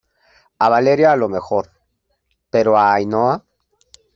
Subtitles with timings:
[0.57, 1.69] a Valeria a lo mejor,
[2.49, 3.45] pero a Ainhoa